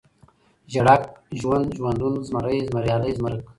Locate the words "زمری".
2.27-2.59